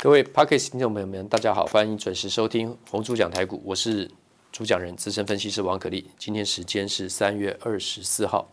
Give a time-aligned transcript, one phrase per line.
[0.00, 4.08] 各位 Podcast 听众朋友们，大家好，欢迎准时收听红猪讲台股，我是
[4.52, 6.08] 主讲人资深分析师王可立。
[6.16, 8.48] 今天时间是三月二十四号，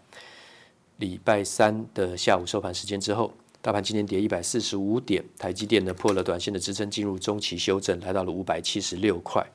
[0.97, 3.31] 礼拜三的下午收盘时间之后，
[3.61, 9.45] 大盘今天跌一百四十五点，台积电呢破了短线的支撑，进入中期修正，来到了五百七十六块。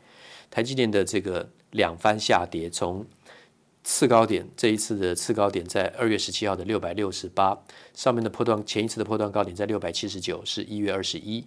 [0.49, 3.05] 台积电的这个两番下跌，从
[3.83, 7.59] 次高点，这一次的次高点在二月十七号的六百六十八，
[7.95, 11.45] 上面的波段前一次的波段高点在六百七十九，是一月二十一。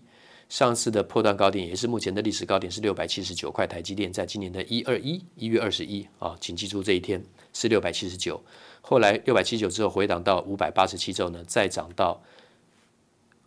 [0.53, 8.39] 上次的破段高点也是目前的历史高点是六百七十九块，台积电在今年的一二一一月二十一啊，请记住这一天是六百七十九。
[8.79, 12.21] 后来六百七十九之后回档到五百八十七之后呢，再涨到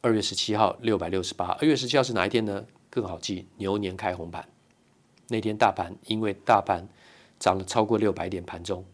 [0.01, 1.47] 二月十七号六百六十八。
[1.61, 2.67] 二月十七号是哪一天呢？
[2.91, 4.45] 更好记，牛年开红盘
[5.29, 6.89] 那天，大盘因为大盘
[7.39, 8.85] 涨了超过六百点，盘中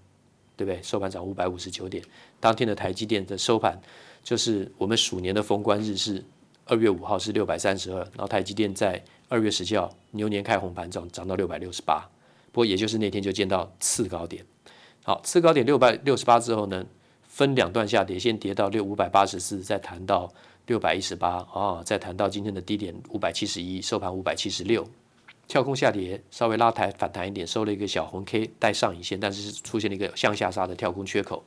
[0.54, 0.82] 对不对？
[0.82, 2.04] 收盘涨五百五十九点。
[2.38, 3.80] 当天的台积电的收盘
[4.22, 6.22] 就是我们鼠年的封关日是。
[6.66, 12.08] 二月五号是六百三十二，然后台积电在二月十七号牛年开红盘涨涨到六百六十八，
[12.52, 14.44] 不过也就是那天就见到次高点。
[15.04, 16.86] 好，次高点六百六十八之后呢，
[17.24, 20.32] 分两段下跌，先跌到六五百八十四，再弹到
[20.66, 24.86] 六百一十八啊，再弹到今天的低点五百七十一，收盘五百七十六，
[25.48, 31.42] 跳空下跌，稍微拉抬反弹一点，收了一个小红 K 带上影线，但是出现了一个向下杀的跳空缺口。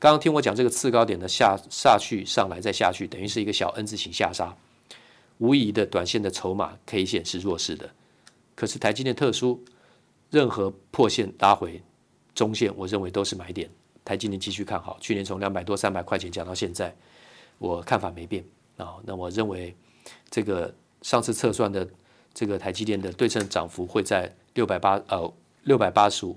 [0.00, 4.56] 刚刚听我讲这个次高点的下下去上来再下去，等于是一个小 N 字形下杀，
[5.36, 7.90] 无疑的短线的筹码 K 线是弱势的。
[8.54, 9.62] 可是台积电特殊，
[10.30, 11.82] 任何破线拉回
[12.34, 13.68] 中线，我认为都是买点。
[14.02, 16.96] 台积电继续看好，去年从两百多三百块钱讲到现在，
[17.58, 18.42] 我看法没变
[18.78, 18.96] 啊。
[19.04, 19.76] 那我认为
[20.30, 21.86] 这个上次测算的
[22.32, 25.30] 这个台积电的对称涨幅会在六百八呃
[25.64, 26.34] 六百八十五。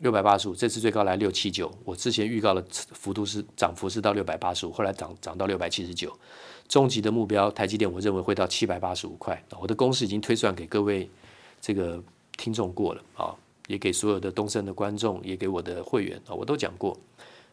[0.00, 1.72] 六百八十五，这次最高来六七九。
[1.84, 6.12] 我之前预告的幅度是涨幅是到六百八十五，后来涨涨到六百七十九。
[6.66, 9.40] 终极的目标，台积电我认为会到七百八十五块。
[9.60, 11.08] 我的公式已经推算给各位
[11.60, 12.02] 这个
[12.36, 13.34] 听众过了啊，
[13.68, 16.98] 也给所有的东森的观众，也给我的会员啊，我都讲过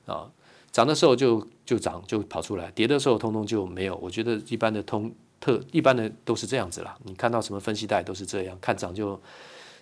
[0.05, 0.29] 啊。
[0.71, 3.95] 涨的时候就就涨就跑出来，跌的时候通通就没有。
[3.97, 6.97] 我觉得一般的通特一般的都是这样子啦。
[7.03, 9.21] 你看到什么分析带都是这样，看涨就。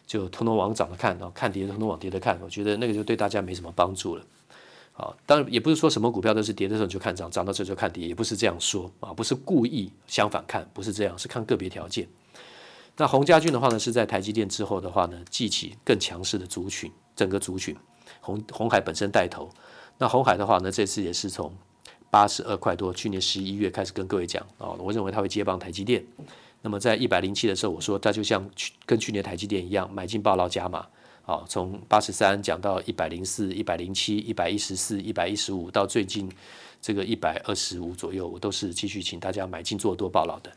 [0.10, 4.26] 就通通往涨的看，然后看跌通通往跌的看，我觉得那个就对大家没什么帮助了。
[4.94, 12.08] 啊，当然也不是说什么股票都是跌的时候就看涨，涨的时候就看跌，也不是这样说啊，不是故意相反看，不是这样，是看个别条件。
[12.98, 17.78] 那鸿家俊的话呢，是在台积电之后的话呢，记起更强势的族群，整个族群，
[18.20, 19.48] 红红海本身带头。
[20.00, 21.54] 那红海的话呢，这次也是从
[22.10, 26.04] 八十二块多，去年十一月开始跟各位讲啊，我认为它会接棒台积电。
[26.62, 30.86] 那么在一百零七的时候，我说它就像去跟去年台积电一样，买进抱牢加码，
[31.24, 36.30] 好，从八十三讲到一百零四、一百零七、一百一十四、一百一十五，到最近
[36.82, 40.52] 这个一百二十五左右，我都是继续请大家买进做多抱牢的。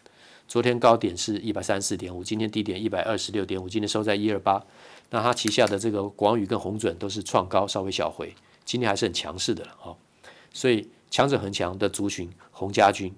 [0.48, 4.62] 昨天高点是一百三十四点五，今天低点一百二十六点五，今天收在一二八。
[5.10, 9.94] 那它旗下的这个广宇跟红准都是创高，稍微小回，今天还是很强势的了啊。
[10.52, 13.14] 所以强者恒强的族群，红家军，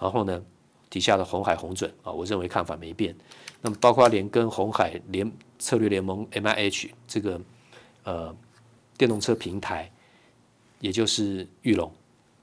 [0.00, 0.42] 然后呢，
[0.88, 3.14] 底下的红海红准啊，我认为看法没变。
[3.60, 7.40] 那么包括连跟红海联策略联盟 MIH 这个
[8.04, 8.36] 呃
[8.96, 9.90] 电动车平台，
[10.80, 11.92] 也就是玉龙。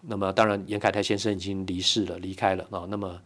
[0.01, 2.85] 那么当然严凯泰先生已经离世了，离开了啊。
[2.89, 3.17] 那么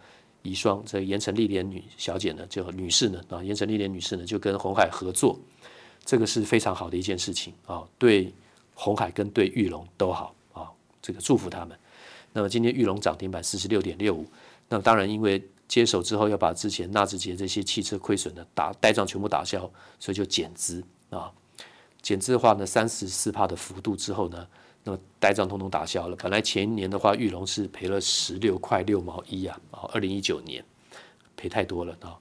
[0.43, 5.39] 遗孀这个严成丽莲女小姐呢，就女士呢啊，严成丽莲女士呢就跟红海合作，
[6.05, 8.31] 这个是非常好的一件事情啊，对
[8.75, 10.69] 红海跟对玉龙都好啊，
[11.01, 11.75] 这个祝福他们。
[12.33, 14.27] 那么今天玉龙涨停板四十六点六五。
[14.69, 19.69] 那当然，因为接手之后要把之前纳智捷这些汽车亏损的打呆账全部打消，
[19.99, 21.31] 所以就减资啊。
[22.01, 24.47] 减资的话呢，三十四帕的幅度之后呢，
[24.83, 26.15] 那么呆账通通打消了。
[26.15, 30.63] 本来前一年的话，玉龙是赔了十六块六毛一啊，啊，二零一九年
[31.35, 32.17] 赔太多了啊。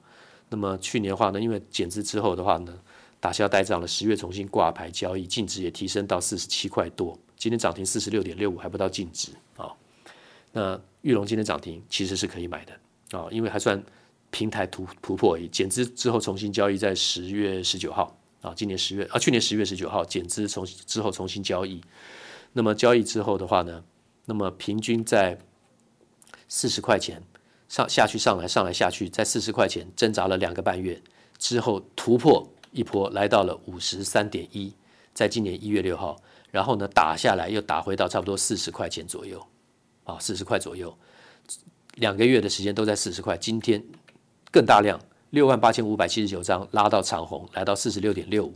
[0.49, 2.77] 那么去年的话呢，因为减资之后的话呢，
[3.21, 9.73] 打消呆账了，十月重新挂牌交易，净值也提升到四十七块多，今天涨停四十六点六五，还不到净值啊。
[10.57, 12.73] 那玉龙今天涨停，其实是可以买的
[13.19, 13.81] 啊、因为还算
[14.31, 15.47] 平台突突破而已。
[15.49, 21.83] 减资之后重新交易在十月十九号啊，今年十月啊，去年十月十九号减资重之后重新交易。
[22.55, 23.85] 那么交易之后的话呢，
[24.25, 25.39] 那么平均在
[26.49, 27.23] 四十块钱
[27.69, 31.03] 上下去上来上来下去，在四十块钱挣扎了两个半月
[31.37, 34.73] 之后突破一波，来到了五十三点一，
[35.13, 36.17] 在今年一月六号，
[36.51, 39.47] 然后呢打下来又打回到差不多四十块钱左右。
[40.07, 40.97] 啊，四十块左右，
[41.97, 43.37] 两个月的时间都在四十块。
[43.37, 43.85] 今天
[44.51, 44.99] 更大量，
[45.31, 48.55] 六万八千五百七十九张拉到长红，来到四十六点六五。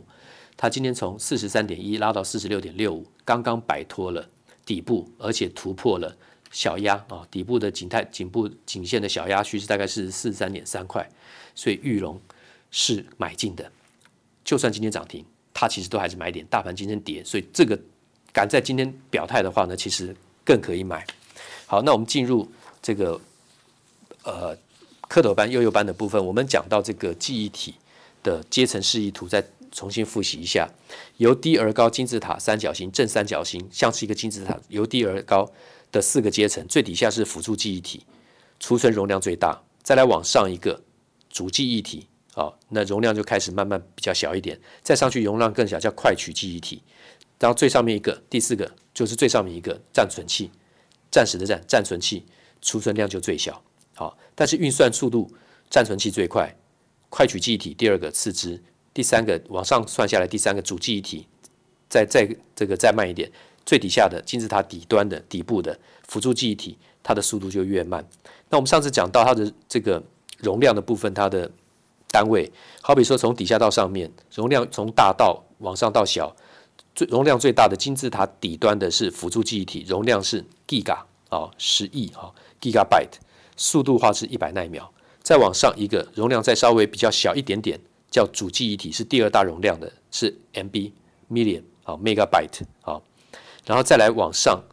[0.57, 4.27] 它今天从四十三点一拉到四十六点六五，刚刚摆脱了
[4.65, 6.15] 底部，而且突破了
[6.51, 11.09] 小压啊，底部的颈态颈部颈线的小压区是大概是四十三点三块，
[11.55, 12.19] 所以玉龙
[12.69, 13.71] 是买进的。
[14.43, 16.45] 就算今天涨停，它其实都还是买点。
[16.47, 17.79] 大盘今天跌，所以这个
[18.31, 20.15] 敢在今天表态的话呢，其实
[20.45, 21.05] 更可以买。
[21.71, 22.51] 好，那我们进入
[22.81, 23.17] 这个
[24.25, 24.53] 呃
[25.09, 27.75] 蝌蚪班、幼幼班的部分，我们讲到这个记忆体
[28.21, 29.41] 的阶层示意图，再
[29.71, 30.69] 重新复习一下：
[31.15, 35.49] 由低而高金字塔三角形正三角形，像是一个金字塔，由低而高。
[35.93, 38.05] 的四个阶层，最底下是辅助记忆体，
[38.59, 40.81] 储存容量最大，再来往上一个
[41.29, 46.81] 主记忆体，啊，那容量就开始慢慢比较小一点，再上去容量更小，叫快取记忆体，
[47.39, 50.51] 然后最上面一个第四个就是最上面一个暂存器，
[51.11, 52.25] 暂时的暂暂存器，
[52.61, 53.61] 储存量就最小，
[53.93, 55.29] 好，但是运算速度
[55.69, 56.55] 暂存器最快，
[57.09, 58.63] 快取记忆体第二个次之，
[58.93, 61.27] 第三个往上算下来第三个主记忆体，
[61.89, 63.31] 再再这个再慢一点。
[63.63, 65.77] 最底下的金字塔底端的底部的
[66.07, 68.03] 辅助记忆体，它的速度就越慢。
[68.49, 70.01] 那我们上次讲到它的这个
[70.39, 71.51] 容量的部分，它的
[72.09, 76.35] 单位，好比说从底下到上面，容量从大到往上到小，
[76.93, 80.99] 最容量最大的金字塔底端的是辅助记忆体，容量是 Giga
[81.29, 83.13] 啊，十亿啊，Gigabyte，
[83.55, 84.91] 速度话是一百奈秒。
[85.21, 87.79] 再往上一个容量再稍微比较小一点点，
[88.09, 90.91] 叫主记忆体，是第二大容量的，是 MB
[91.29, 92.99] million 啊，Megabyte 啊。
[93.65, 94.63] 然后再来往上，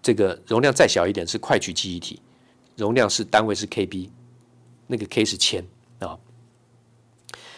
[0.00, 2.22] 这个容量再小一点是快取记忆体，
[2.76, 4.08] 容量是单位是 KB，
[4.86, 5.66] 那个 K 是千
[5.98, 6.16] 啊。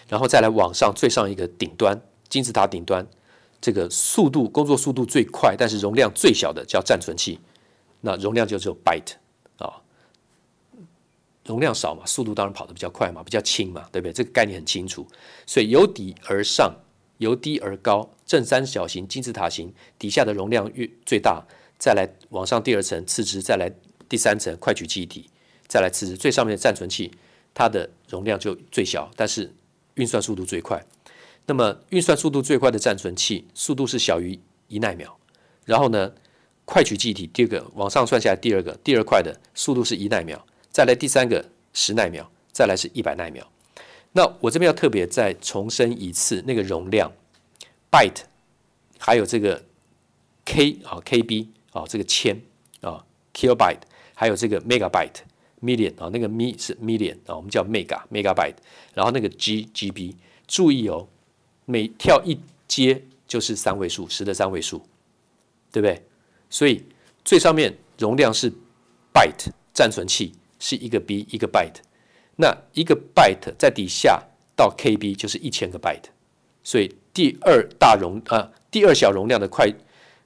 [0.09, 3.07] 然后再来往上最上一个顶端金字塔顶端，
[3.61, 7.39] 这个速度工作速度最快，但是容量最小的叫暂存器，
[8.01, 9.15] 那容量就只有 byte
[9.59, 9.83] 啊，
[11.45, 14.13] 容量少嘛，速度当然跑得比较快嘛，比较轻嘛，对不对？
[14.13, 15.07] 这个概念很清楚，
[15.47, 16.75] 所以由底而上。
[17.19, 21.43] 由低而高，正三角形金字塔形，底下的容量越最大，
[21.79, 23.73] 再来往上第二层次之，再来
[24.07, 25.31] 第三层快取记忆体，
[25.67, 27.11] 再来次之，最上面的暂存器，
[27.55, 29.51] 它的容量就最小，但是
[29.95, 30.85] 运算速度最快。
[31.47, 34.39] 那么运算速度最快的暂存器，速度是小于
[34.69, 35.17] 一奈秒。
[35.65, 36.13] 然后呢，
[36.65, 43.49] 快取记忆体第二个往上算下来，第二个第二快的速度是一奈秒，再来第三个十奈秒，再来是一百奈秒。
[44.13, 47.13] 那我这边要特别再重申一次，那个容量
[47.91, 48.23] ，byte，
[48.99, 49.63] 还有这个
[50.45, 52.41] k 啊，kb 啊，这个千
[52.81, 53.05] 啊
[53.35, 53.81] ，kilobyte，
[54.15, 58.55] 还有这个 megabyte，million 啊，那个 mi 是 million 啊，我们叫 mega，megabyte，
[58.95, 60.15] 然后那个 g，gb，
[60.47, 61.07] 注意哦，
[61.67, 64.79] 每跳一阶就是三位数，十的三位数，
[65.71, 66.03] 对不对？
[66.49, 66.83] 所以
[67.25, 68.51] 最上面容量是
[69.13, 71.81] byte，暂存器是一个 b，一个 byte。
[72.37, 74.23] 那一个 byte 在底下
[74.55, 76.05] 到 KB 就是一千个 byte，
[76.63, 79.67] 所以第二大容啊，第二小容量的快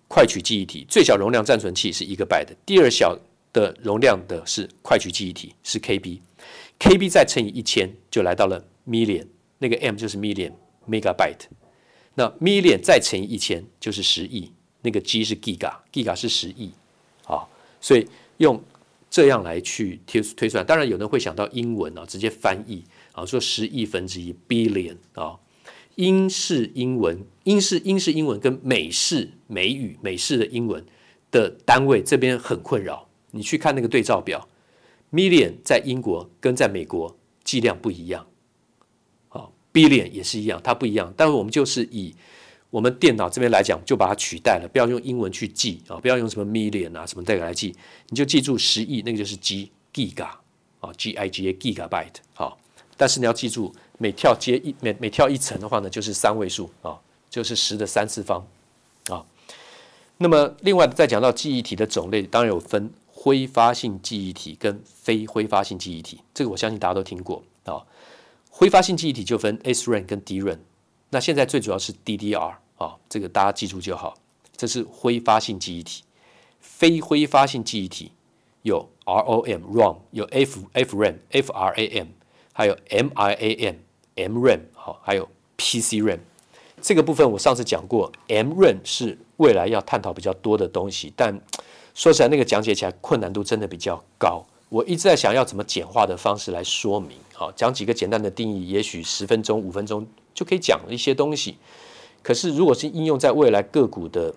[0.09, 3.17] 快取记忆体，最小容量暂存器是一个 byte，第二小
[3.53, 9.27] 的容量的是快取记忆体是 KB，KB 再乘以一千就来到了 million，
[9.59, 10.53] 那个 M 就是 million
[10.89, 11.47] megabyte，
[12.15, 16.71] 那 million 再乘以一千就是十亿，那个 G 是 giga，giga 是十亿，
[17.25, 17.49] 好，
[17.81, 18.07] 所以
[18.39, 18.63] 用。
[19.13, 25.37] 这样来去推推算，当然有人会想到英文啊，直接翻译啊，说十亿分之一 billion 啊，
[25.97, 30.87] 英式英文、英式英式英文跟美式美语、美式的英文
[31.33, 33.09] 的单位这边很困扰。
[33.33, 34.49] 你去看那个对照表
[35.11, 38.25] ，million 在英国跟在美国计量不一样，
[39.73, 41.13] ，billion 也是一样，它不一样。
[41.17, 42.15] 但是我们就是以
[42.71, 47.75] 我们电脑这边来讲，就把它取代了，不要用英文去记啊，不要用什么 million 啊什么这个来记，
[48.09, 50.29] 你就记住十亿，那个就是 G giga
[50.79, 52.59] 啊，G I G A gigabyte 好，
[52.97, 56.97] 但是你要记住，每跳接一每每跳一层的话呢，就是三位数啊，
[57.29, 58.47] 就是十的三次方
[59.09, 59.27] 啊。
[60.19, 67.83] 那么另外再讲到记忆体的种类，当然有分挥发性记忆体跟非挥发性记忆体，这个我相信大家都听过啊。
[68.51, 70.59] 挥发性记忆体就分 SRAM 跟 DRAM。
[71.11, 74.15] 那现在最主要是 DDR 啊，这个大家记住就好。
[74.57, 76.03] 这是挥发性记忆体，
[76.61, 78.13] 非挥发性记忆体
[78.63, 82.07] 有 ROM、ROM，有 F FRAM、FRAM，
[82.53, 83.77] 还有 MIAM、
[84.17, 86.19] MRAM，好，还有 PCRAM。
[86.83, 91.41] 这个部分我上次讲过，MRAM 是未来要探讨比较多的东西，但
[91.95, 94.47] 说起来那个讲解起来困难度真的比较高。
[94.71, 100.07] 我一直在想要怎么简化的方式来说明，好，讲几个简单的定义，也许十分钟、五分钟。
[100.33, 101.57] 就可以讲一些东西，
[102.23, 104.33] 可是如果是应用在未来个股的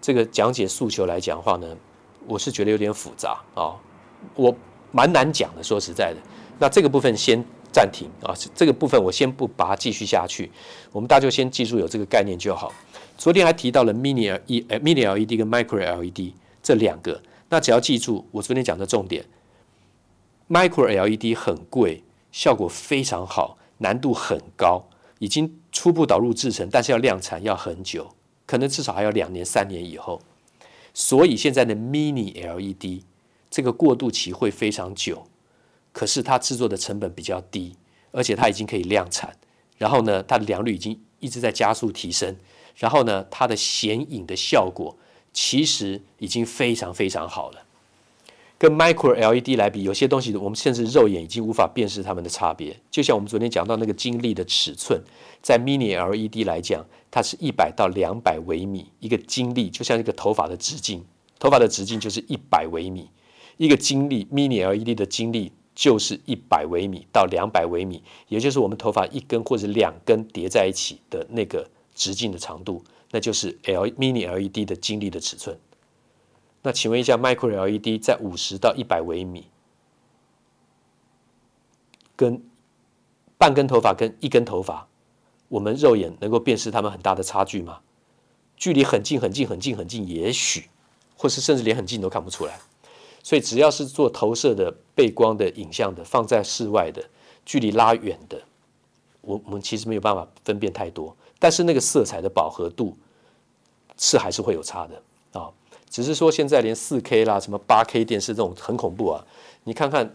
[0.00, 1.76] 这个讲解诉求来讲的话呢，
[2.26, 3.76] 我是觉得有点复杂啊，
[4.34, 4.52] 我
[4.90, 5.62] 蛮难讲的。
[5.62, 6.20] 说实在的，
[6.58, 10.50] 那这个部分先暂停啊，这个部分我先不把它继续下去，
[10.90, 12.72] 我们大家就先记住有这个概念就好。
[13.18, 16.32] 昨天还提到了 mini L E、mini LED 跟 micro LED，
[16.62, 19.24] 这两个，那只要记住我昨天讲的重点
[20.48, 22.02] ，Micro LED 很贵，
[22.32, 24.88] 效果非常好，难度很高，
[25.18, 28.14] 已经初步导入制程，但是要量产要很久，
[28.46, 30.20] 可能至少还要两年三年以后。
[30.94, 33.02] 所以现在的 Mini LED
[33.50, 35.26] 这个过渡期会非常久，
[35.92, 37.76] 可是它制作的成本比较低，
[38.10, 39.36] 而且它已经可以量产，
[39.76, 42.36] 然后呢，它的良率已经一直在加速提升，
[42.76, 44.96] 然后呢，它的显影的效果
[45.32, 47.64] 其实已经非常非常好了。
[48.58, 52.76] 跟 Micro LED 来比，有些东西我们甚至肉眼已经无法辨识它们的差别。
[52.90, 55.00] 就像我们昨天讲到那个晶粒的尺寸，
[55.40, 61.04] 在 Mini LED 来讲，它是一百到两百微米一个晶粒，就像一个头发的直径，
[61.38, 63.08] 头发的直径就是一百微米，
[63.58, 75.56] 一个晶粒 Mini LED 的晶粒就是一百微米到两百微米，也就是我们头发一根或者两根叠在一起的那个直径的长度，那就是 L Mini LED 的晶粒的尺寸。
[76.68, 79.46] 那请问一下，Micro LED 在五十到一百微米，
[82.14, 82.42] 跟
[83.38, 84.86] 半根头发跟一根头发，
[85.48, 87.80] 我们肉眼能够辨识它们很大的差距吗？
[88.58, 90.68] 距离很近很近很近很近，也许，
[91.16, 92.60] 或是甚至连很近都看不出来。
[93.22, 97.02] 所以只要是做投射的背光的影像的，放在室外的，
[97.46, 98.42] 距离拉远的，
[99.22, 101.16] 我我们其实没有办法分辨太多。
[101.38, 102.98] 但是那个色彩的饱和度
[103.96, 105.02] 是还是会有差的。
[105.90, 109.24] 只是说，现在连四 K 啦、什么八 K 电视这种很恐怖啊！
[109.64, 110.14] 你看看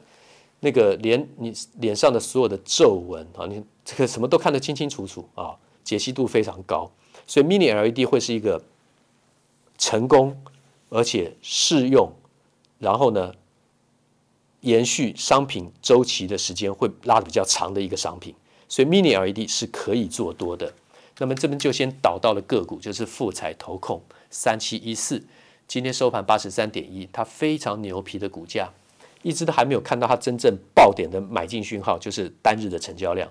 [0.59, 6.89] 那个，连你脸上的所有的皱纹啊，你这个什么都看得清清楚楚啊，解析度非常高。
[7.25, 8.61] 所以 Mini LED 会是一个
[9.77, 10.37] 成功
[10.89, 12.11] 而且适用，
[12.79, 13.33] 然后呢，
[14.61, 18.35] 延续商品周期的时间会拉的比较长的一个商品。
[18.69, 20.73] 所以 Mini LED 是可以做多的。
[21.17, 25.23] 那么这边就先导到了个股，就是富彩投控三七一四。
[25.73, 28.69] 今天收盘八十三点一，它非常牛皮的股价，
[29.23, 33.27] 一直都还没有看到它真正爆点的买进讯号，就是单日的成交量。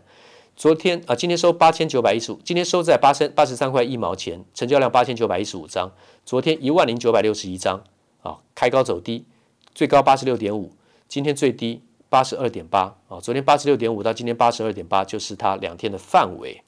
[0.57, 5.93] 昨天啊，今天收八千九百一十五，今天收在八三八十三块一毛钱，成交量八千九百一十五张。
[6.27, 7.85] 昨天一万零九百六十一张
[8.23, 9.25] 啊，开高走低，
[9.73, 10.73] 最高八十六点五，
[11.07, 13.21] 今天最低八十二点八啊。
[13.21, 16.61] 昨天八十六点五到今天八十二点八，就是它两天的范围，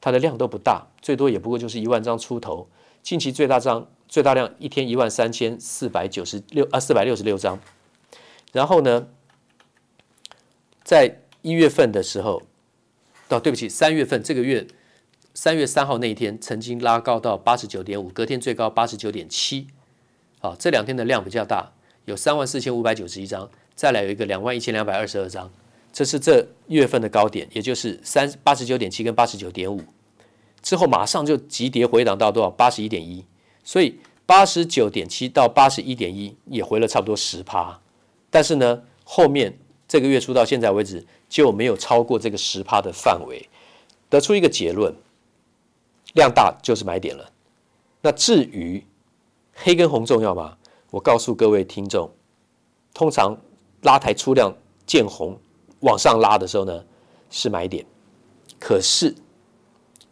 [0.00, 2.68] 它的量都不大，最多也不过就是一万张出头。
[3.04, 3.86] 近期最大张。
[4.08, 7.58] 最大量一天一万三千四百九十六啊，四百六十六张。
[8.52, 9.08] 然后呢，
[10.82, 12.42] 在一月份的时候，
[13.28, 14.66] 哦，对不起，三月份这个月
[15.34, 19.66] 三月三号那一天，曾经拉高到八十九点五，隔天最高八十九点七。
[20.38, 21.72] 好，这两天的量比较大，
[22.04, 25.52] 有三万四千五百九十一张，再来有一个两万一千两百二十二张，
[25.92, 29.82] 这是这月份的高点，也就是三八十九点七跟八十九点五。
[30.62, 32.50] 之后马上就急跌回档到多少？
[32.50, 33.24] 八十一点一。
[33.66, 37.80] 所以八十九点七到八十一点一也回了差不多十趴，
[38.30, 39.58] 但是呢，后面
[39.88, 43.48] 这个月初到现在为止就没有超过这个十趴的范围，
[44.08, 44.94] 得出一个结论：
[46.14, 47.28] 量大就是买点了。
[48.02, 48.86] 那至于
[49.52, 50.56] 黑跟红重要吗？
[50.90, 52.08] 我告诉各位听众，
[52.94, 53.36] 通常
[53.82, 54.56] 拉抬出量
[54.86, 55.36] 见红
[55.80, 56.84] 往上拉的时候呢，
[57.30, 57.84] 是买点。
[58.60, 59.12] 可是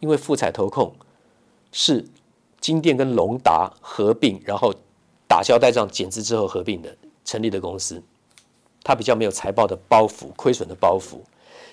[0.01, 0.93] 因为富采投控
[1.71, 2.05] 是。
[2.65, 4.73] 金电跟隆达合并，然后
[5.27, 8.01] 打消带账减资之后合并的成立的公司，
[8.83, 11.19] 它比较没有财报的包袱、亏损的包袱。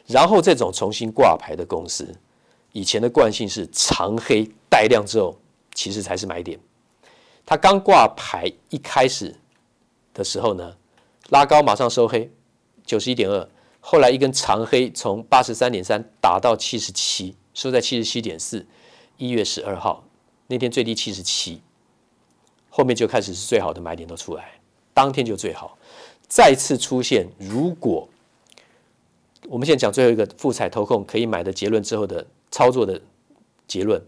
[0.06, 2.14] 然后这种重新挂牌的公司，
[2.72, 5.34] 以前的惯性是长黑带量之后，
[5.72, 6.60] 其实才是买点。
[7.46, 9.34] 它刚挂牌一开始
[10.12, 10.76] 的时候呢，
[11.30, 12.30] 拉高马上收黑，
[12.84, 13.48] 九十一点二，
[13.80, 18.66] 后来一根长黑从八十三点三打到七十七，收在七十七点四，
[19.16, 20.04] 一月十二号。
[20.52, 21.62] 那天最低七十七，
[22.68, 24.60] 后面就开始是最好的买点都出来，
[24.92, 25.78] 当天就最好。
[26.28, 28.06] 再次出现，如果
[29.48, 33.00] 我们现在讲最后一个富采投控可以买的结论之后的操作的
[33.66, 33.98] 结论，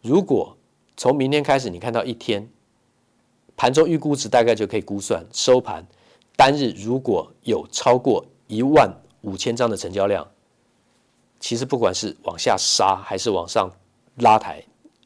[0.00, 0.56] 如果
[0.96, 2.48] 从明天开始你看到一天
[3.54, 5.86] 盘中预估值大概就可以估算收盘
[6.36, 8.90] 单日如果有超过一万
[9.20, 10.26] 五千张的成交量，
[11.38, 13.70] 其实不管是往下杀还是往上
[14.16, 14.64] 拉抬。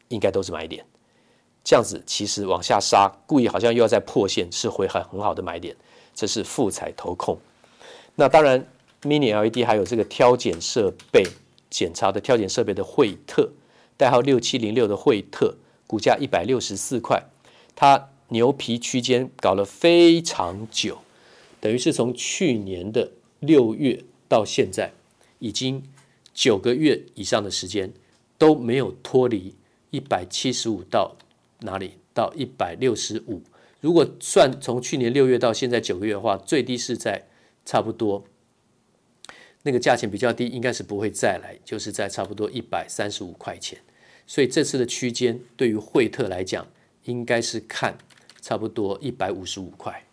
[0.09, 0.85] 应该都是买点，
[1.63, 5.75] 这样子其实往下杀，故意好像又要再破线，是会很很好的买点。
[6.15, 7.37] 这是富彩投控。
[8.15, 8.65] 那当然
[9.03, 11.27] ，Mini LED 还有这个挑检设备
[11.69, 13.51] 检查的挑检设备的惠特，
[13.97, 15.57] 代号六七零六的惠特，
[15.89, 17.25] 股价一百六十四块，
[17.75, 20.99] 它牛皮区间搞了非常久，
[21.61, 24.93] 等于是从去年的六月到现在，
[25.41, 25.83] 已经
[26.33, 27.93] 九个月以上的时间
[28.39, 29.57] 都没有脱离。
[29.95, 31.15] 一百七十五到
[31.61, 31.99] 哪里？
[32.13, 33.41] 到一百六十五。
[33.81, 37.23] 如果算从去年六月到现在九个月的话，最低是在
[37.65, 38.25] 差不多
[39.63, 43.79] 那个价钱比较低，应该是不会再来，就是在差不多一百三十五块钱。
[44.27, 46.67] 所以这次的区间对于惠特来讲，
[47.05, 47.97] 应该是看
[48.41, 50.05] 差不多一百五十五块。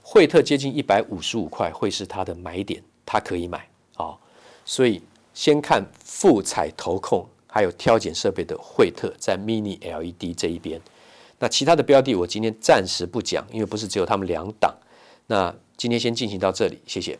[0.00, 4.16] 惠特接近一百五十五块会是它的买点，它可以买啊、
[4.64, 5.02] 所以
[5.34, 10.80] 先看富采投控还有挑拣设备的惠特在 Mini LED 这一边。
[11.38, 14.74] 那其他的标的我今天暂时不讲，因为不是只有他们两档。
[15.26, 17.18] 那今天先进行到这里，谢谢。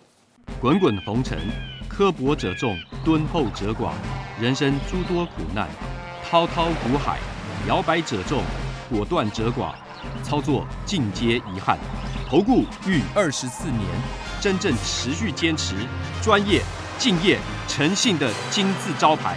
[0.59, 1.39] 滚滚红尘，
[1.87, 3.93] 刻薄者众，敦厚者寡；
[4.41, 5.69] 人生诸多苦难，
[6.25, 7.19] 滔滔苦海，
[7.69, 8.43] 摇摆者众，
[8.89, 9.75] 果断者寡。
[10.25, 11.79] 操作尽皆遗憾。
[12.27, 13.83] 投顾逾二十四年，
[14.41, 15.77] 真正持续坚持、
[16.21, 16.61] 专业、
[16.99, 19.37] 敬业、诚信的金字招牌。